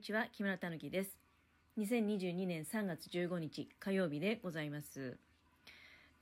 [0.00, 1.18] にちは木村たぬきです。
[1.76, 5.18] 2022年3月15日火曜日でございます。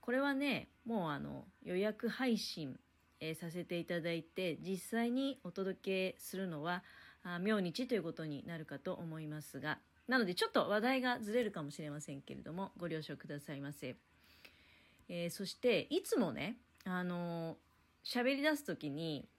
[0.01, 2.77] これはねもうあの予約配信、
[3.21, 6.83] えー、させていただいて実際にお届けするのは
[7.23, 9.77] あ明日ということになるかと思いますが
[10.09, 13.95] なのでちょっと話題がずれるかもしれませんけれどもご了承くださいませ、
[15.07, 17.55] えー、そしていつもねあの
[18.03, 19.29] 喋り出す時に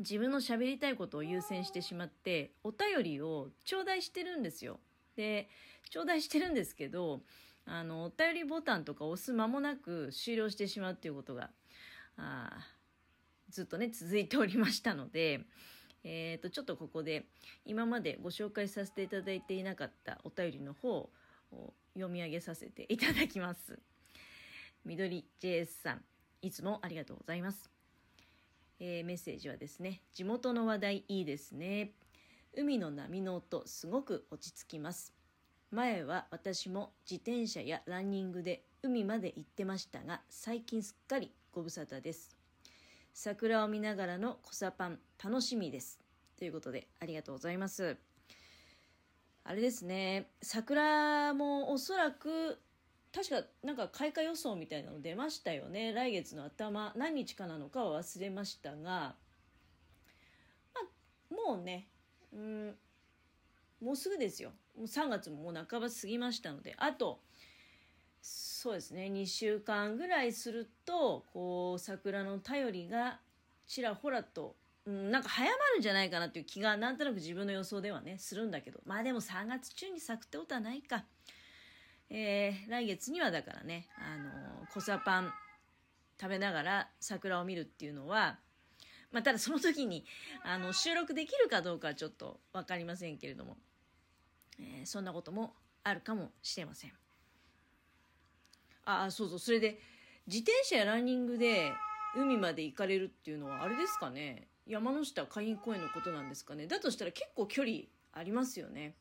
[0.00, 4.80] 自分の喋りたいことを優先してしまってお便りを頂戴してるんですよ。
[5.14, 5.48] で
[5.90, 7.20] 頂戴してるんですけど
[7.66, 11.50] あのお便りボタンとか押す間もなく終了してしまうっていうことが
[12.16, 12.66] あ
[13.50, 15.40] ずっとね続いておりましたので、
[16.02, 17.26] えー、とちょっとここで
[17.66, 21.10] 今までご紹介させていただいていなかったお便りの方
[21.52, 23.78] を読み上げさせていただきます。
[24.86, 26.02] 緑 JS さん
[26.40, 27.79] いつもありがとうございます。
[28.80, 31.92] えー、メッセージはですね、地元の話題いいですね。
[32.56, 35.12] 海の波の音、すごく落ち着きます。
[35.70, 42.34] 前は私も自転車やランニングで海まで行ってましたが、最近すっかりご無沙汰です。
[43.12, 46.00] 桜を見ながらのコサパン、楽しみです。
[46.38, 47.98] ということで、ありがとうございます。
[49.44, 52.58] あれですね、桜もおそらく
[53.12, 55.92] 確かなんか開花予想みたいなの出ましたよね。
[55.92, 59.14] 来月の頭何日かなのかは忘れましたが、ま
[60.76, 61.88] あ、もうね
[62.32, 62.74] うん
[63.82, 64.50] もうすぐですよ。
[64.76, 67.20] もう3月ももう半ば過ぎましたのであと
[68.22, 73.18] そうですね2週間ぐらいするとこう桜の便りが
[73.66, 74.54] ちらほらと、
[74.86, 78.80] うん、なんか早まるんじゃないかなっていう気がなんとなく自分の予想ではねするんだけど。
[78.84, 81.04] まあでも3月中に咲くってことはないか。
[82.10, 85.32] えー、来月にはだからね、あのー、コサパン
[86.20, 88.38] 食べながら桜を見るっていうのは、
[89.12, 90.04] まあ、ただその時に、
[90.44, 93.56] あの、収録できるかどうかはちょっとわかりませんけれども、
[94.58, 96.92] えー、そんなこともあるかもしれません。
[98.84, 99.78] ああ、そうそう、それで、
[100.26, 101.72] 自転車やランニングで
[102.14, 104.48] 海まで行かれるっていうのはあれですかね？
[104.66, 106.66] 山の下海浜公園のことなんですかね？
[106.66, 107.78] だとしたら結構距離
[108.12, 108.94] ありますよね。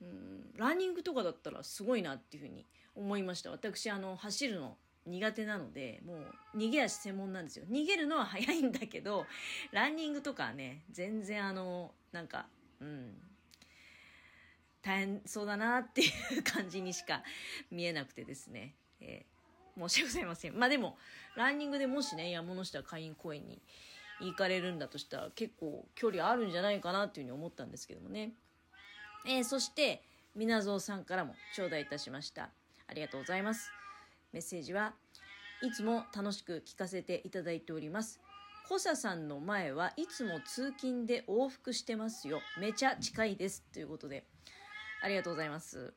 [0.00, 3.50] うん、ランニングとかだったらすごいなっていうふうに思いました。
[3.50, 4.76] 私、あの、走るの
[5.06, 6.14] 苦手なので、も
[6.54, 7.64] う逃げ足専門なんですよ。
[7.70, 9.26] 逃げるのは早いんだけど、
[9.72, 12.46] ランニングとかね、全然あの、なんか、
[12.80, 13.14] うん、
[14.82, 16.04] 大変そうだなってい
[16.38, 17.22] う感じにしか
[17.70, 20.58] 見えなくてですね、えー、申し訳ございません。
[20.58, 20.96] まあでも、
[21.36, 23.60] ランニングでもしね、山の下会員公園に
[24.20, 28.32] 行かれるんだとしたら結構距離あるんじゃないかなっていうふうに思ったんですけどもね。
[29.28, 30.04] えー、そして、
[30.36, 32.50] みなぞうさんからも頂戴いたしました。
[32.86, 33.72] ありがとうございます。
[34.32, 34.94] メッセージは
[35.62, 38.20] いつも楽しく聞かせていただいております。
[38.68, 42.40] コサさんの前はいつも通勤で往復してますよ。
[42.60, 43.64] めちゃ近いです。
[43.72, 44.26] ということで、
[45.02, 45.92] ありがとうございます。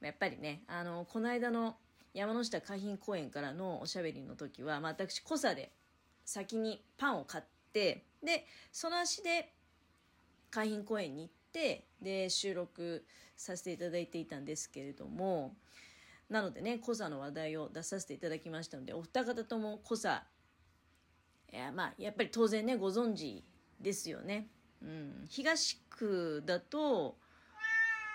[0.00, 1.76] やっぱりね、あの、この間の
[2.14, 5.72] 山の下海浜公園からのおしゃべりの時は、まあ、私、コサで
[6.24, 9.52] 先にパンを買って、で、その足で
[10.50, 13.04] 海浜公園に行って、で、収録
[13.36, 15.54] させていただいていたんですけれども、
[16.28, 20.24] なのでね、コザの話題を出させていただきましたので、お二方ともコザ、
[21.52, 23.44] いや、まあ、やっぱり当然ね、ご存知
[23.80, 24.48] ですよね。
[24.80, 27.16] うん、東区だと、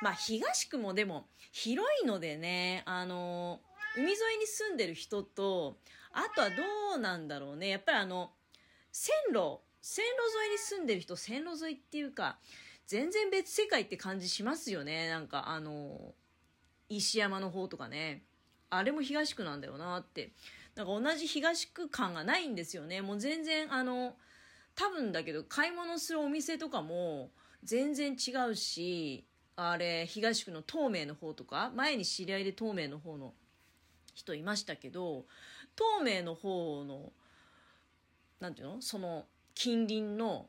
[0.02, 3.62] まあ、東区もでも広いのでね、あの、
[3.96, 5.78] 海沿いに住んでる人と、
[6.12, 6.56] あとはど
[6.96, 7.68] うなんだろうね。
[7.70, 8.32] やっぱりあの、
[8.92, 12.40] 線路、線路沿いに住んでる人、線路沿いっていうか、
[12.88, 15.10] 全然別世界って感じしますよね。
[15.10, 16.16] なんかあの、
[16.90, 18.24] 石山の方とかね。
[18.70, 20.32] あれも東区なんだよなって。
[20.76, 23.02] なんか同じ東区感がないんですよね。
[23.02, 24.16] もう全然あの、
[24.76, 27.32] 多分だけど買い物するお店とかも
[27.64, 29.26] 全然違うし、
[29.56, 33.34] あれ、東区の東名の方とか、前に知り合いで東名の方の
[34.14, 35.26] 人いましたけど、
[35.76, 37.12] 東名の方の、
[38.40, 38.82] なんていうの？
[38.82, 39.26] その
[39.56, 40.48] 近隣の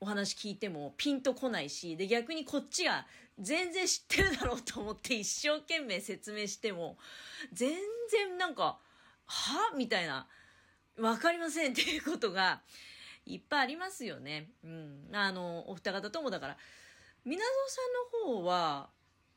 [0.00, 3.06] お話聞いてもピンとこないし、で逆にこっちが
[3.38, 6.98] 全然知ってるだろうと思って一生懸命説明しても、
[7.52, 7.70] 全
[8.10, 8.78] 然なんか、
[9.26, 9.76] は？
[9.76, 10.26] みたいな、
[10.98, 12.62] わかりません っていうことが
[13.26, 14.50] いっぱいありますよね。
[14.64, 15.10] うん。
[15.12, 16.58] あの、お二方ともだから、
[17.24, 17.80] 皆蔵さ
[18.26, 18.90] んの方は、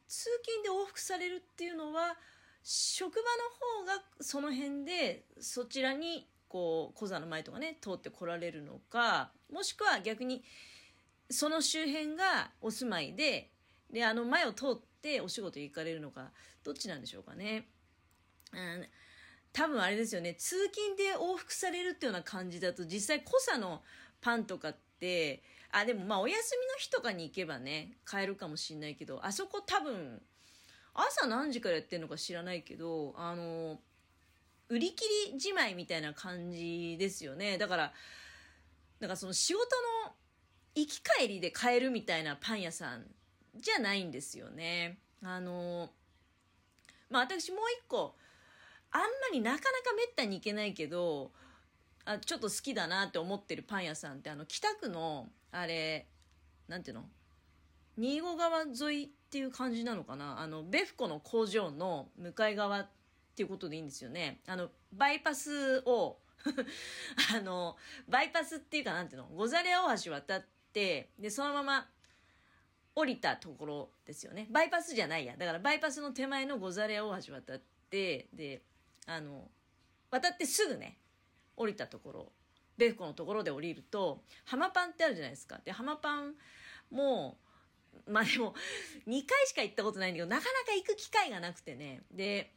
[0.08, 2.18] 通勤で往復されるっていうのは、
[2.64, 10.44] 職場の方がその辺でそちらにこう、小座の前とかね、通って来られるのか、もしくは逆に、
[11.30, 13.52] その周辺がお住まいで、
[13.90, 16.32] で、あの前を通ってお仕事行かれるのか、
[16.62, 17.70] どっちなんでしょうかね。
[18.52, 18.86] うん、
[19.54, 23.82] 多分あれですよね、通勤で往復されるっていうような感じだと、実際濃さの
[24.20, 30.22] パンとかって、あ、でもまあお休みの日とかに行けばね、買えるかもしんないけど、あそこ多分、
[30.94, 33.80] 朝何時からやってんのか知らないけど、あの、
[34.72, 35.04] 売り切
[35.34, 37.58] りじまいみたいな感じですよね。
[37.58, 37.94] だから、
[39.02, 39.66] なんかその仕事
[40.06, 40.14] の
[40.76, 43.06] 行き帰りで買えるみたいなパン屋さん
[43.58, 44.98] じゃないんですよね。
[45.22, 45.90] あの、
[47.10, 48.16] まあ私もう一個、
[48.92, 51.34] あんまりなかなかめったに行けないけど、
[52.06, 56.08] あちょっと好きだなって思ってるパン屋さんってあの北区のあれ
[56.70, 57.04] なんていうの？
[57.98, 60.40] 新郷川沿いっていう感じなのかな？
[60.40, 62.88] あのベフコの工場の向かい側
[63.32, 64.42] っていうことでいいんですよね。
[64.48, 66.20] あのバイパスを
[67.34, 69.28] あのバイパスっていうかなんていうの？
[69.30, 71.90] ゴザレ大橋渡ってでそのまま
[72.94, 74.48] 降りたところですよね。
[74.52, 75.38] バイパスじゃないや。
[75.38, 78.62] だからバイパスの手前のゴザレ大橋渡ってで
[79.06, 79.50] あの
[80.10, 81.00] 渡ってすぐね
[81.56, 82.32] 降りたところ。
[82.78, 85.62] ベフコのところで降りると浜パンってあるじゃないですか。
[85.64, 86.34] で浜パン
[86.90, 87.38] も
[88.08, 88.56] まあでも
[89.08, 92.02] 2回しか行ったことないんだけどなかなか行く機会がなくてね。
[92.12, 92.54] で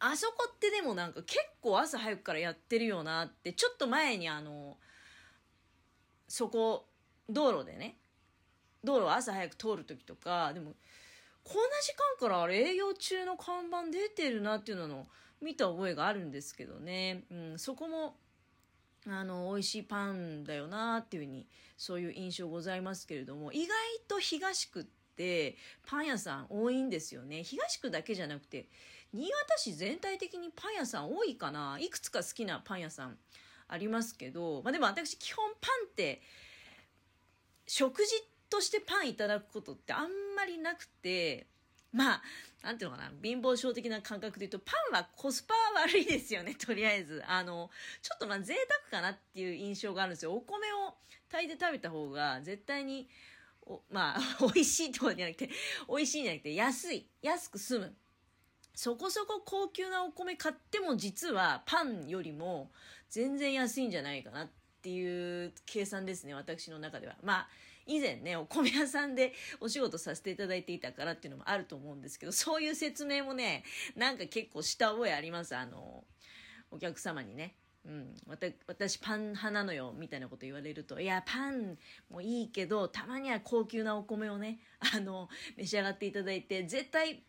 [0.00, 4.76] あそこってでもなんか結構朝早くからやってるよなってちょっと前にあの
[6.26, 6.86] そこ
[7.28, 7.96] 道路でね
[8.82, 10.72] 道路を朝早く通る時とかでも
[11.44, 15.06] こんな時間からあれ営業中の看板出てるなっていうのを
[15.42, 18.16] 見た覚えがあるんですけどね、うん、そこも
[19.06, 23.76] あの美味しいパンだよなっていうふうにそういう印象ございますけれども意外
[24.08, 24.84] と東区っ
[25.16, 25.56] て
[25.86, 27.42] パン屋さん多いんですよね。
[27.42, 28.68] 東区だけじゃなくて
[29.12, 33.16] 新潟市全体的にパン屋さん多いかないくつか好きなパン屋さん
[33.68, 36.22] ありますけど、まあ、でも私基本パンって
[37.66, 38.10] 食事
[38.48, 41.46] としてパンいただくことってあんまりなくて
[41.92, 42.22] まあ、
[42.62, 47.22] なんていうのかな、貧乏症的な感覚で言うと、パンはコスパ悪いですよね、 とりあえず。
[47.26, 47.70] あの、
[48.02, 48.54] ちょっとまあ贅
[48.90, 50.32] 沢かなっていう印象があるんですよ。
[50.32, 50.96] お米を
[51.28, 53.08] 炊いて食べた方が、絶対に、
[53.90, 54.20] まあ、
[54.54, 55.50] 美味しいとかじゃなくて、
[55.88, 57.08] 美味しいんじゃなくて、安い。
[57.22, 57.96] 安く済む。
[58.74, 62.70] そこそこ高級なお米買っても実はパンよりも
[63.08, 64.48] 全然安いんじゃないかなっ
[64.82, 67.16] ていう計算ですね、私の中では。
[67.22, 67.48] まあ、
[67.86, 73.64] 以前ね、お米屋さんでお仕事させていただいていたからっていうのもあると思うんですけど、そういう説明もね、
[73.96, 75.54] なんか結構した覚えあります。
[75.54, 76.04] あの、
[76.70, 77.56] お客様にね。
[77.86, 78.14] うん、
[78.66, 81.78] 私パン派なのよみたいなこと言われるといやパン
[82.10, 84.58] もいいけどたまには高級なお米をね
[84.94, 87.22] あの召し上がっていただいて絶対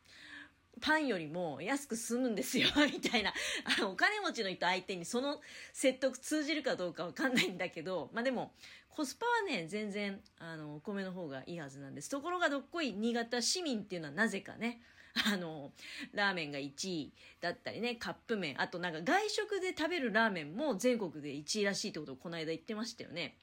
[0.80, 3.34] パンよりも安く済むんですよ みたいな。
[3.66, 5.42] あのお金持ちの人相手にその
[5.74, 8.54] 説得通じるかどうかわかんないんだけどまあでも
[8.90, 12.10] コスパはね全然あのお米の方がいいはずなんです。
[12.10, 14.82] ところがどっこい新潟市民っていうのはなぜかね。
[15.26, 15.74] あの
[16.14, 18.62] ラーメンが1位だったりねカップ麺。
[18.62, 23.38] あとなんか外食で食べるラーメンも全国で1位らしいってことをこの間言ってましたよね。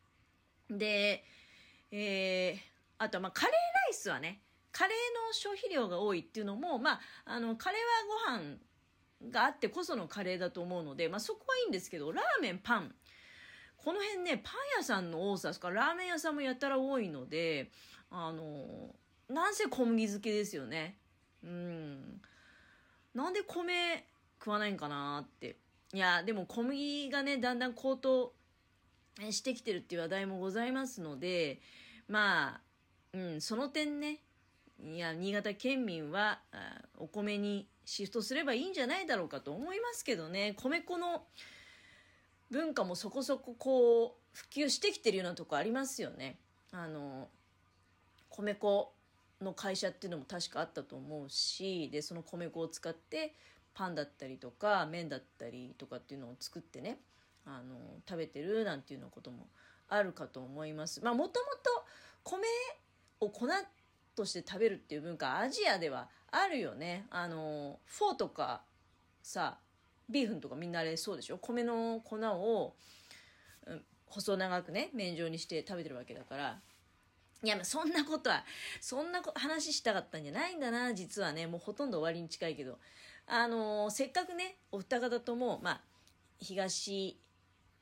[0.70, 1.24] で
[1.90, 2.58] えー、
[2.98, 3.58] あとはまあカレーラ
[3.90, 4.40] イスはね
[4.78, 4.96] カレー
[5.26, 12.94] の消費量が多いっていうのもまああのカレーはご飯があってこそのカレーだと思うので、まあ、そこはいいんですけどラーメンパン。
[13.76, 15.70] この辺ねパン屋さんの多さですか？
[15.70, 17.70] ラーメン屋さんもやたら多いので
[18.10, 18.94] あの
[19.28, 20.98] なんせ小麦漬けですよね。
[21.42, 22.20] うん。
[23.14, 24.06] なんで米
[24.38, 25.56] 食わないんかなって。
[25.92, 28.32] いやでも小麦がねだんだん高騰
[29.30, 31.60] してきてるっていう話題もございますので
[32.06, 32.60] まあ
[33.12, 34.20] うんその点ね
[34.80, 36.40] いや新潟県民は
[36.98, 41.24] お米にシフトすればいいんじゃないだろうかと思いますけどね米粉の
[42.50, 46.38] 文化もそこそここう普及してきてるようなとこありますよね。
[46.70, 47.28] あの
[48.30, 48.92] 米粉
[49.40, 53.34] の会社っていうのも確かあったと思うしでその米粉を使って
[53.74, 56.98] パンだったりとか麺だったりとかっていうのを作ってね
[57.46, 57.76] あの
[58.08, 59.46] 食べてるなんていうようなことも
[59.88, 61.00] あるかと思います。
[61.02, 61.84] まあもともと
[62.22, 62.46] 米
[63.20, 63.46] を粉
[64.18, 67.06] として食べるっていう文化アジアではあるよね。
[67.10, 68.62] あのフォーとか
[69.22, 69.58] さ
[70.10, 71.38] ビーフンとかみんなあれそうでしょ？
[71.38, 72.74] 米の粉を、
[73.66, 76.58] うん、細長くね麺状にして食べてるわけだから。
[77.44, 78.44] いやそんなことは
[78.80, 81.46] そんな話したかったんじゃないんだな実はね。
[81.46, 82.78] もうほとんど終わりに近いけど。
[83.28, 85.80] あのー、せっかくねお二方ともまあ
[86.40, 87.16] 東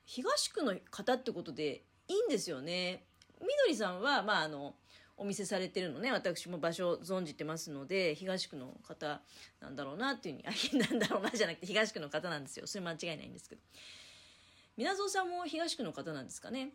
[0.05, 3.05] 東区の方ってことでいいんですよね。
[3.41, 4.75] みどりさんはまああの
[5.17, 6.13] お見せされてるのね。
[6.13, 9.23] 私も場所存じてますので東区の方
[9.61, 12.67] なんだろうなっていうふうにあなんだろうなじゃなくて東区の方なんですよ。
[12.67, 13.63] それ間違いないんですけど。
[14.77, 16.69] 皆蔵さんも東区の方なんですかね、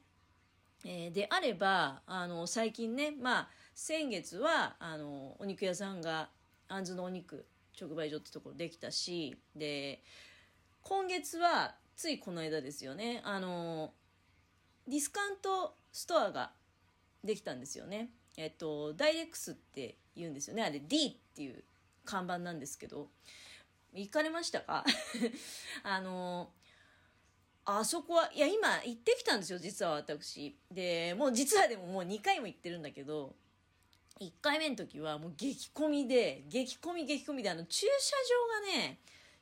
[0.84, 6.30] えー、であればあの最近ねまあ先月はあのお肉屋さんが
[6.68, 7.46] あんずのお肉
[7.80, 10.02] 直売所ってところできたしで
[10.82, 13.94] 今月はついこの間ですよねあの
[14.88, 16.54] ディスカウントストアが
[17.24, 18.10] できたんですよね。
[18.38, 20.64] えっと、ダイレックスって言うんですよね。
[20.64, 21.64] あれ D っていう
[22.06, 23.10] 看板なんですけど、
[23.94, 24.86] 行かれましたか？
[25.84, 26.52] あの、
[27.66, 30.58] あそこは、いや、今行ってきたんですよ、実は私。
[30.72, 33.36] で、もう実はでももう2回も行ってるんだけど、
[34.20, 38.16] 1回目の時はもう激混みで、激混み激混みで、あの駐車
[38.72, 39.00] 場がね、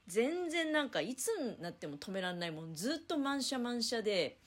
[0.08, 4.39] 全然なんかいつになっても止めらんないもん、ずっと満車満車で、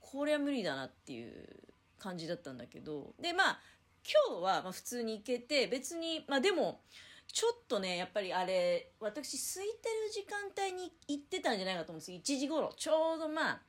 [0.00, 1.58] これは無理だなっていう
[1.98, 3.60] 感じだったんだけど、で、まあ、
[4.04, 6.80] 今日はま普通に行けて、別に、まあでも、
[7.26, 13.62] ちょっとね、やっぱりあれ、私、空いてる時間帯に行ってたんじゃないかと思うんです1時頃、ちょうどまあ、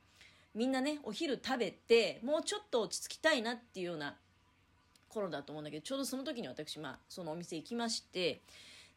[0.54, 4.16] みんなね、お昼食べて、もうちょっと落ち着きたいなっていうような
[5.08, 8.42] 頃だと思うんだけど、ちょうどその時に私、まあ、そのお店行きまして、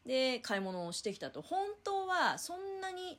[0.06, 1.42] で、買い物をしてきたと。
[1.42, 3.18] 本当は、そんなに、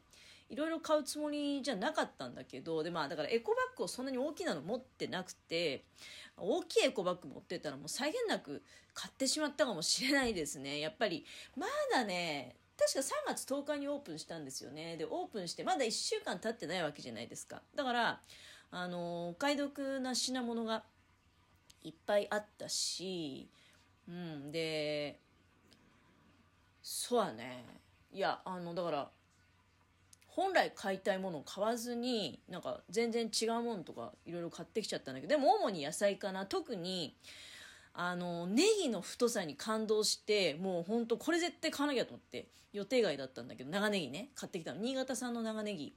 [0.51, 5.85] いろいろ買うつもりじゃなかったんだけど、で、まあ、だからエコバッグをそんなに大きなの持ってなくて、
[6.35, 8.61] 大きいエコバッグ持ってたらもう際限なく
[8.93, 10.79] 買ってしまったかもしれないですね。
[10.79, 14.97] やっぱり、まだね、確か3月10日にオープンしたんですよね。
[14.97, 17.61] で、オープンしてまだ1週間経ってないわけじゃないですか。
[17.73, 18.21] だから、
[18.71, 20.83] あの、お買い得な品物が
[21.83, 23.49] いっぱいあったし、
[24.09, 25.17] うん、で、
[26.81, 27.63] そうはね。
[28.11, 29.11] いや、あの、だから、
[30.33, 36.45] 本来買いたいものを買わずに、なんか全然違うものとかいろいろ買ってきちゃったんだけど、でも主に野菜かな。
[36.45, 37.17] 特に、
[37.93, 44.79] あの、ネギの太さに感動して、もうほんとこれ絶対買わなきゃと思って、予定外だったんだけど、長ネギね、買ってきたの。
[44.79, 45.93] 新潟産の長ネギ。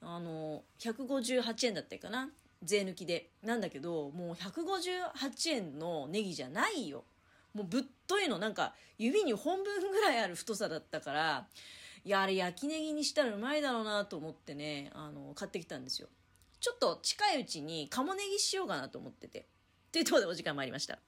[0.00, 2.30] あの、158円だったかな。
[2.62, 3.30] 税抜きで。
[3.42, 7.04] なんだけど、もう158円のネギじゃないよ。
[7.52, 11.48] もうぶっといの、なんか指に本分ぐらいある太さだったから、
[12.06, 16.06] いや、あれ焼きネギにしたらうまいだろうなと思ってね、あの、買ってきたんですよ。
[16.60, 19.48] ちょっと近いうちに鴨ネギしようかなと思ってて。
[19.90, 21.00] というところでお時間参りました。